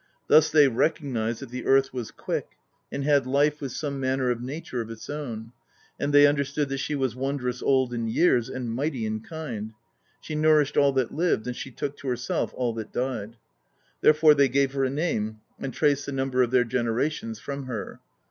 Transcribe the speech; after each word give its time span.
Thus 0.27 0.49
they 0.49 0.67
recognized 0.67 1.41
that 1.41 1.49
the 1.49 1.67
earth 1.67 1.93
was 1.93 2.09
quick, 2.09 2.53
and 2.91 3.03
had 3.03 3.27
life 3.27 3.61
with 3.61 3.71
some 3.71 3.99
manner 3.99 4.31
of 4.31 4.41
nature 4.41 4.81
of 4.81 4.89
its 4.89 5.11
own; 5.11 5.51
and 5.99 6.11
they 6.11 6.25
understood 6.25 6.69
that 6.69 6.79
she 6.79 6.95
was 6.95 7.15
wondrous 7.15 7.61
old 7.61 7.93
in 7.93 8.07
years 8.07 8.49
and 8.49 8.71
mighty 8.73 9.05
in 9.05 9.19
kind: 9.19 9.73
she 10.19 10.33
nourished 10.33 10.75
all 10.75 10.91
that 10.93 11.13
lived, 11.13 11.45
and 11.45 11.55
she 11.55 11.69
took 11.69 11.95
to 11.97 12.07
herself 12.07 12.51
all 12.55 12.73
that 12.73 12.91
died. 12.91 13.35
Therefore 14.01 14.33
they 14.33 14.49
gave 14.49 14.73
her 14.73 14.83
a 14.83 14.89
name, 14.89 15.39
and 15.59 15.71
traced 15.71 16.07
the 16.07 16.11
number 16.11 16.41
of 16.41 16.49
their 16.49 16.63
generations 16.65 17.37
from 17.37 17.65
her. 17.67 17.99